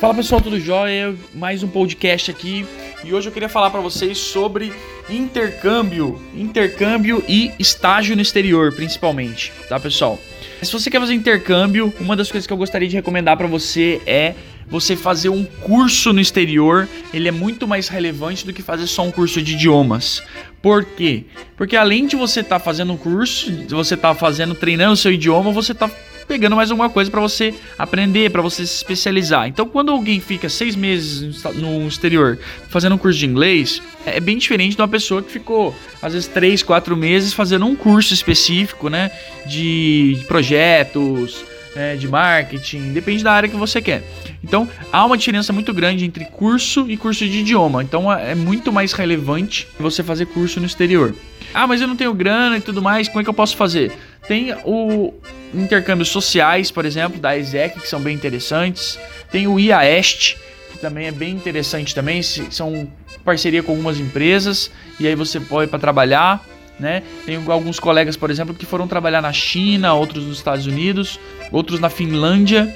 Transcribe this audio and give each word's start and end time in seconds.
Fala 0.00 0.14
pessoal, 0.14 0.40
tudo 0.40 0.58
jóia? 0.58 1.14
Mais 1.34 1.62
um 1.62 1.68
podcast 1.68 2.30
aqui 2.30 2.66
e 3.04 3.12
hoje 3.12 3.28
eu 3.28 3.32
queria 3.32 3.48
falar 3.48 3.70
para 3.70 3.80
vocês 3.80 4.16
sobre 4.16 4.72
intercâmbio, 5.10 6.20
intercâmbio 6.34 7.22
e 7.28 7.52
estágio 7.58 8.16
no 8.16 8.22
exterior, 8.22 8.72
principalmente, 8.72 9.52
tá 9.68 9.78
pessoal? 9.78 10.18
Se 10.62 10.72
você 10.72 10.90
quer 10.90 11.00
fazer 11.00 11.12
intercâmbio, 11.12 11.92
uma 12.00 12.16
das 12.16 12.30
coisas 12.30 12.46
que 12.46 12.52
eu 12.52 12.56
gostaria 12.56 12.88
de 12.88 12.96
recomendar 12.96 13.36
para 13.36 13.46
você 13.46 14.00
é 14.06 14.34
você 14.66 14.96
fazer 14.96 15.28
um 15.28 15.44
curso 15.44 16.12
no 16.12 16.20
exterior. 16.20 16.88
Ele 17.12 17.28
é 17.28 17.32
muito 17.32 17.68
mais 17.68 17.88
relevante 17.88 18.46
do 18.46 18.52
que 18.52 18.62
fazer 18.62 18.86
só 18.86 19.02
um 19.02 19.10
curso 19.10 19.42
de 19.42 19.52
idiomas. 19.52 20.22
Por 20.62 20.84
quê? 20.84 21.24
Porque 21.56 21.76
além 21.76 22.06
de 22.06 22.16
você 22.16 22.40
estar 22.40 22.58
tá 22.58 22.64
fazendo 22.64 22.94
um 22.94 22.96
curso, 22.96 23.52
você 23.68 23.94
estar 23.94 24.08
tá 24.08 24.14
fazendo, 24.14 24.54
treinando 24.54 24.94
o 24.94 24.96
seu 24.96 25.12
idioma, 25.12 25.52
você 25.52 25.72
está 25.72 25.90
pegando 26.26 26.56
mais 26.56 26.70
alguma 26.70 26.90
coisa 26.90 27.10
para 27.10 27.20
você 27.20 27.54
aprender, 27.78 28.30
para 28.30 28.42
você 28.42 28.66
se 28.66 28.74
especializar. 28.74 29.46
Então, 29.48 29.66
quando 29.66 29.90
alguém 29.92 30.20
fica 30.20 30.48
seis 30.48 30.74
meses 30.76 31.42
no 31.54 31.86
exterior 31.86 32.38
fazendo 32.68 32.94
um 32.94 32.98
curso 32.98 33.18
de 33.18 33.26
inglês, 33.26 33.82
é 34.06 34.20
bem 34.20 34.38
diferente 34.38 34.76
de 34.76 34.82
uma 34.82 34.88
pessoa 34.88 35.22
que 35.22 35.30
ficou 35.30 35.74
às 36.02 36.12
vezes 36.12 36.28
três, 36.28 36.62
quatro 36.62 36.96
meses 36.96 37.32
fazendo 37.32 37.66
um 37.66 37.74
curso 37.74 38.12
específico, 38.12 38.88
né, 38.88 39.10
de 39.46 40.22
projetos, 40.26 41.44
é, 41.74 41.96
de 41.96 42.06
marketing, 42.06 42.92
depende 42.92 43.24
da 43.24 43.32
área 43.32 43.48
que 43.48 43.56
você 43.56 43.82
quer. 43.82 44.04
Então, 44.42 44.68
há 44.92 45.04
uma 45.04 45.16
diferença 45.16 45.52
muito 45.52 45.72
grande 45.72 46.04
entre 46.04 46.24
curso 46.26 46.88
e 46.88 46.96
curso 46.96 47.26
de 47.26 47.38
idioma. 47.38 47.82
Então, 47.82 48.12
é 48.12 48.34
muito 48.34 48.72
mais 48.72 48.92
relevante 48.92 49.66
você 49.78 50.02
fazer 50.02 50.26
curso 50.26 50.60
no 50.60 50.66
exterior. 50.66 51.14
Ah, 51.52 51.66
mas 51.66 51.80
eu 51.80 51.88
não 51.88 51.96
tenho 51.96 52.12
grana 52.12 52.58
e 52.58 52.60
tudo 52.60 52.82
mais, 52.82 53.08
como 53.08 53.20
é 53.20 53.24
que 53.24 53.30
eu 53.30 53.34
posso 53.34 53.56
fazer? 53.56 53.92
Tem 54.26 54.54
o 54.64 55.12
intercâmbios 55.54 56.08
sociais, 56.08 56.70
por 56.70 56.84
exemplo, 56.84 57.20
da 57.20 57.36
ESEC, 57.36 57.80
que 57.80 57.88
são 57.88 58.00
bem 58.00 58.14
interessantes. 58.14 58.98
Tem 59.30 59.46
o 59.46 59.58
IAEST, 59.58 60.36
que 60.72 60.78
também 60.78 61.06
é 61.06 61.12
bem 61.12 61.34
interessante 61.34 61.94
também, 61.94 62.22
são 62.22 62.88
parceria 63.24 63.62
com 63.62 63.72
algumas 63.72 63.98
empresas 63.98 64.70
e 65.00 65.06
aí 65.06 65.14
você 65.14 65.40
pode 65.40 65.70
para 65.70 65.78
trabalhar, 65.78 66.44
né? 66.78 67.02
Tem 67.24 67.36
alguns 67.48 67.80
colegas, 67.80 68.16
por 68.16 68.30
exemplo, 68.30 68.54
que 68.54 68.66
foram 68.66 68.86
trabalhar 68.86 69.22
na 69.22 69.32
China, 69.32 69.94
outros 69.94 70.26
nos 70.26 70.36
Estados 70.36 70.66
Unidos, 70.66 71.18
outros 71.50 71.80
na 71.80 71.88
Finlândia 71.88 72.72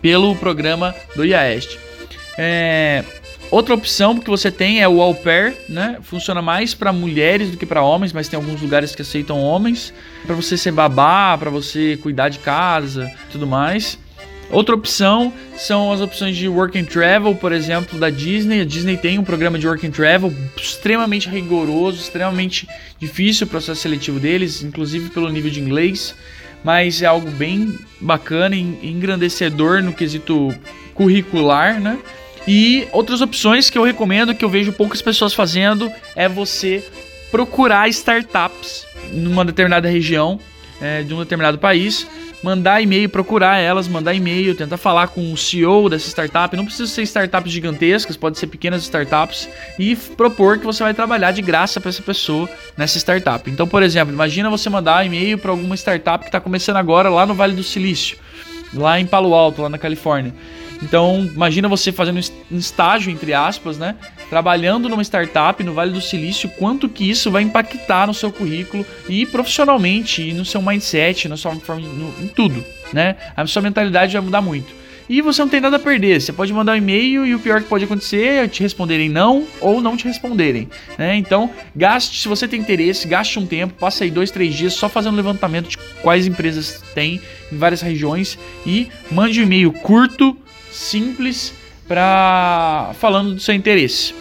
pelo 0.00 0.36
programa 0.36 0.94
do 1.16 1.24
IAEST. 1.24 1.78
É, 2.38 3.02
Outra 3.50 3.74
opção 3.74 4.18
que 4.18 4.28
você 4.28 4.50
tem 4.50 4.82
é 4.82 4.88
o 4.88 5.00
au 5.00 5.14
pair, 5.14 5.56
né? 5.68 5.98
Funciona 6.02 6.42
mais 6.42 6.74
para 6.74 6.92
mulheres 6.92 7.50
do 7.50 7.56
que 7.56 7.64
para 7.64 7.82
homens, 7.82 8.12
mas 8.12 8.28
tem 8.28 8.36
alguns 8.36 8.60
lugares 8.60 8.94
que 8.94 9.02
aceitam 9.02 9.40
homens. 9.40 9.94
Para 10.26 10.34
você 10.34 10.56
ser 10.56 10.72
babá, 10.72 11.36
para 11.38 11.48
você 11.48 11.96
cuidar 12.02 12.28
de 12.28 12.40
casa, 12.40 13.10
tudo 13.30 13.46
mais. 13.46 13.98
Outra 14.50 14.74
opção 14.74 15.32
são 15.56 15.92
as 15.92 16.00
opções 16.00 16.36
de 16.36 16.48
work 16.48 16.78
and 16.78 16.84
travel, 16.84 17.34
por 17.34 17.52
exemplo, 17.52 17.98
da 17.98 18.10
Disney. 18.10 18.60
A 18.60 18.64
Disney 18.64 18.96
tem 18.96 19.18
um 19.18 19.24
programa 19.24 19.58
de 19.58 19.66
work 19.66 19.86
and 19.86 19.90
travel 19.90 20.32
extremamente 20.56 21.28
rigoroso, 21.28 22.00
extremamente 22.00 22.68
difícil 22.98 23.46
o 23.46 23.50
processo 23.50 23.80
seletivo 23.80 24.20
deles, 24.20 24.62
inclusive 24.62 25.10
pelo 25.10 25.28
nível 25.30 25.50
de 25.50 25.60
inglês, 25.60 26.14
mas 26.62 27.02
é 27.02 27.06
algo 27.06 27.28
bem 27.30 27.76
bacana 28.00 28.54
e 28.54 28.60
engrandecedor 28.82 29.82
no 29.82 29.92
quesito 29.92 30.54
curricular, 30.94 31.80
né? 31.80 31.98
E 32.46 32.86
outras 32.92 33.20
opções 33.20 33.68
que 33.68 33.76
eu 33.76 33.82
recomendo, 33.82 34.34
que 34.34 34.44
eu 34.44 34.48
vejo 34.48 34.72
poucas 34.72 35.02
pessoas 35.02 35.34
fazendo, 35.34 35.90
é 36.14 36.28
você 36.28 36.84
procurar 37.30 37.88
startups 37.88 38.86
numa 39.12 39.44
determinada 39.44 39.88
região 39.88 40.38
é, 40.80 41.02
de 41.02 41.12
um 41.12 41.18
determinado 41.18 41.58
país, 41.58 42.06
mandar 42.42 42.80
e-mail, 42.80 43.08
procurar 43.08 43.58
elas, 43.58 43.88
mandar 43.88 44.14
e-mail, 44.14 44.54
tentar 44.54 44.76
falar 44.76 45.08
com 45.08 45.32
o 45.32 45.36
CEO 45.36 45.88
dessa 45.88 46.08
startup. 46.08 46.56
Não 46.56 46.64
precisa 46.64 46.86
ser 46.86 47.02
startups 47.02 47.50
gigantescas, 47.50 48.16
pode 48.16 48.38
ser 48.38 48.46
pequenas 48.46 48.82
startups 48.82 49.48
e 49.78 49.96
propor 49.96 50.58
que 50.58 50.64
você 50.64 50.82
vai 50.82 50.94
trabalhar 50.94 51.32
de 51.32 51.42
graça 51.42 51.80
para 51.80 51.88
essa 51.88 52.02
pessoa 52.02 52.48
nessa 52.76 52.98
startup. 52.98 53.50
Então, 53.50 53.66
por 53.66 53.82
exemplo, 53.82 54.14
imagina 54.14 54.48
você 54.48 54.70
mandar 54.70 55.04
e-mail 55.04 55.38
para 55.38 55.50
alguma 55.50 55.74
startup 55.74 56.20
que 56.20 56.28
está 56.28 56.40
começando 56.40 56.76
agora 56.76 57.10
lá 57.10 57.26
no 57.26 57.34
Vale 57.34 57.54
do 57.54 57.64
Silício, 57.64 58.16
lá 58.72 59.00
em 59.00 59.06
Palo 59.06 59.34
Alto, 59.34 59.62
lá 59.62 59.68
na 59.68 59.78
Califórnia. 59.78 60.32
Então, 60.82 61.28
imagina 61.34 61.68
você 61.68 61.90
fazendo 61.92 62.20
um 62.50 62.58
estágio, 62.58 63.10
entre 63.10 63.32
aspas, 63.32 63.78
né? 63.78 63.96
Trabalhando 64.28 64.88
numa 64.88 65.02
startup 65.02 65.62
no 65.62 65.72
Vale 65.72 65.92
do 65.92 66.00
Silício, 66.00 66.48
quanto 66.58 66.88
que 66.88 67.08
isso 67.08 67.30
vai 67.30 67.42
impactar 67.42 68.06
no 68.06 68.14
seu 68.14 68.30
currículo 68.30 68.84
e 69.08 69.24
profissionalmente, 69.26 70.22
e 70.22 70.32
no 70.32 70.44
seu 70.44 70.60
mindset, 70.60 71.28
na 71.28 71.36
sua 71.36 71.54
forma, 71.56 71.86
no, 71.86 72.24
em 72.24 72.28
tudo, 72.28 72.64
né? 72.92 73.16
A 73.36 73.46
sua 73.46 73.62
mentalidade 73.62 74.12
vai 74.12 74.22
mudar 74.22 74.40
muito. 74.40 74.86
E 75.08 75.20
você 75.20 75.40
não 75.40 75.48
tem 75.48 75.60
nada 75.60 75.76
a 75.76 75.78
perder. 75.78 76.20
Você 76.20 76.32
pode 76.32 76.52
mandar 76.52 76.72
um 76.72 76.76
e-mail 76.76 77.24
e 77.24 77.34
o 77.34 77.38
pior 77.38 77.62
que 77.62 77.68
pode 77.68 77.84
acontecer 77.84 78.44
é 78.44 78.48
te 78.48 78.60
responderem 78.62 79.08
não 79.08 79.46
ou 79.60 79.80
não 79.80 79.96
te 79.96 80.04
responderem. 80.04 80.68
Né? 80.98 81.16
Então, 81.16 81.50
gaste, 81.74 82.20
se 82.20 82.28
você 82.28 82.48
tem 82.48 82.60
interesse, 82.60 83.06
gaste 83.06 83.38
um 83.38 83.46
tempo, 83.46 83.74
passe 83.74 84.02
aí 84.02 84.10
dois, 84.10 84.30
três 84.30 84.54
dias 84.54 84.74
só 84.74 84.88
fazendo 84.88 85.16
levantamento 85.16 85.68
de 85.68 85.78
quais 86.02 86.26
empresas 86.26 86.82
tem 86.94 87.20
em 87.52 87.56
várias 87.56 87.80
regiões 87.80 88.36
e 88.66 88.88
mande 89.10 89.40
um 89.40 89.44
e-mail 89.44 89.72
curto, 89.72 90.36
simples 90.76 91.52
para 91.88 92.92
falando 92.98 93.34
do 93.34 93.40
seu 93.40 93.54
interesse. 93.54 94.14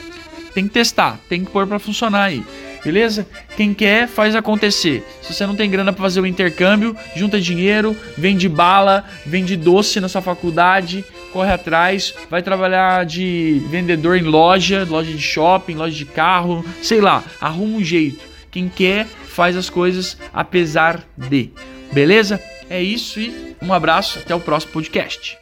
Tem 0.53 0.67
que 0.67 0.73
testar, 0.73 1.19
tem 1.27 1.43
que 1.43 1.51
pôr 1.51 1.67
para 1.67 1.79
funcionar 1.79 2.23
aí. 2.23 2.43
Beleza? 2.83 3.27
Quem 3.57 3.73
quer 3.73 4.07
faz 4.07 4.35
acontecer. 4.35 5.03
Se 5.23 5.33
você 5.33 5.45
não 5.47 5.55
tem 5.55 5.69
grana 5.69 5.91
para 5.91 6.03
fazer 6.03 6.21
o 6.21 6.25
intercâmbio, 6.25 6.95
junta 7.16 7.41
dinheiro, 7.41 7.97
vende 8.16 8.47
bala, 8.47 9.03
vende 9.25 9.57
doce 9.57 9.99
na 9.99 10.07
sua 10.07 10.21
faculdade, 10.21 11.03
corre 11.33 11.51
atrás, 11.51 12.13
vai 12.29 12.43
trabalhar 12.43 13.03
de 13.03 13.59
vendedor 13.72 14.16
em 14.17 14.22
loja, 14.22 14.85
loja 14.87 15.11
de 15.11 15.22
shopping, 15.22 15.73
loja 15.73 15.95
de 15.95 16.05
carro, 16.05 16.63
sei 16.81 17.01
lá, 17.01 17.23
arruma 17.41 17.77
um 17.77 17.83
jeito. 17.83 18.23
Quem 18.51 18.69
quer 18.69 19.05
faz 19.05 19.57
as 19.57 19.69
coisas 19.69 20.16
apesar 20.31 21.03
de. 21.17 21.49
Beleza? 21.91 22.39
É 22.69 22.81
isso 22.81 23.19
e 23.19 23.55
um 23.61 23.73
abraço, 23.73 24.19
até 24.19 24.35
o 24.35 24.39
próximo 24.39 24.73
podcast. 24.73 25.37